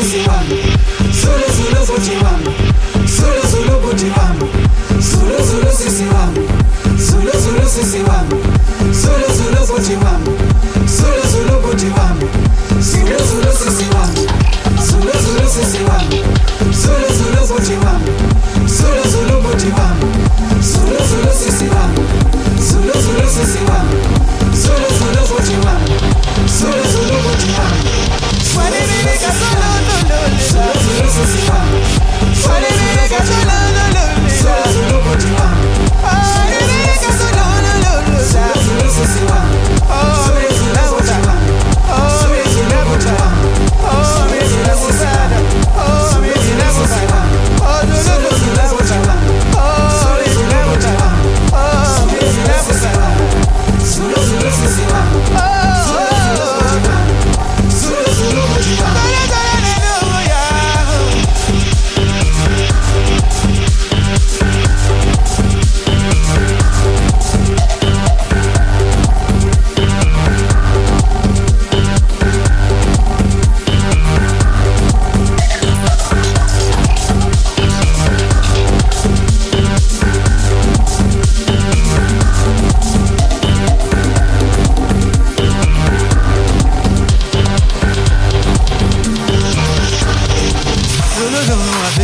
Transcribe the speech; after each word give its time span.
sisimame 0.00 0.56
zulu 1.20 1.46
zulu 1.56 1.86
kutimame 1.86 2.50
zulu 3.16 3.42
zulu 3.50 3.78
kutimame 3.80 4.46
zulu 5.00 5.44
zulu 5.50 5.72
sisimame 5.76 6.40
zulu 6.98 7.30
zulu 7.42 7.68
sisimame 7.68 8.34
got 33.10 33.28
your 33.28 33.44
love. 33.44 33.79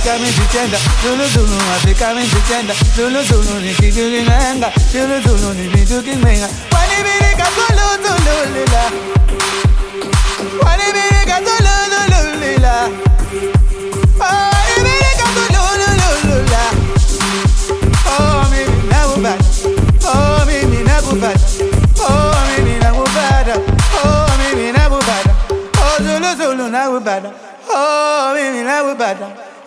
Zulu 0.00 1.24
Zulu 1.28 1.56
afikamente 1.76 2.36
tenda 2.48 2.74
Zulu 2.96 3.22
Zulu 3.24 3.60
ni 3.60 3.74
kitu 3.74 3.94
kinanga 4.10 4.72
Zulu 4.92 5.20
Zulu 5.20 5.52
ni 5.54 5.68
vitu 5.68 6.02
kimenga 6.02 6.48
Wanibirika 6.72 7.46
Zulu 7.56 7.86
Zulu 8.02 8.54
lila. 8.54 8.82
Wanibirika 10.64 11.36
Zulu 11.44 11.74
Zulu 11.92 12.40
lila. 12.40 12.88
Wanibirika 14.18 15.26
Zulu 15.34 15.60
Zulu 15.76 16.42
lila. 16.42 16.62
Oh 18.08 18.44
Oh 18.50 19.18
Oh 20.04 20.44
mimi 20.46 20.82
nakupata 20.84 21.46
Oh 22.08 22.34
mimi 22.48 22.78
nakupata 22.78 23.54
oh, 24.04 24.26
oh 25.80 26.02
Zulu 26.02 26.34
Zulu 26.36 26.68
nakupata 26.68 27.30
Oh 27.74 28.34
mimi 28.34 28.62
nakupata 28.62 28.62
Oh, 28.64 28.64
mimi 28.64 28.64
nakupata. 28.64 29.26
Oh, 29.26 29.28
oh, 29.28 29.32
oh. 29.32 29.32
Ndugu 29.32 29.36
yangu. 29.36 29.38
Zolo, 29.38 29.38
zolo, 29.38 29.51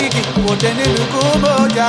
mashariki 0.00 0.40
wote 0.48 0.74
ni 0.74 0.84
moja. 1.40 1.86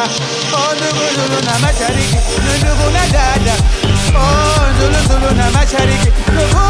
Oh, 0.54 0.76
ndugu 0.76 1.04
Zulu 1.16 1.42
na 1.46 1.60
mashariki 1.60 2.16
ndugu 2.60 2.90
na 2.94 3.06
dada. 3.08 3.54
Oh, 4.16 4.80
Zulu 4.80 5.08
Zulu 5.08 5.36
na 5.36 5.52
mashariki 5.52 6.12
ndugu 6.34 6.61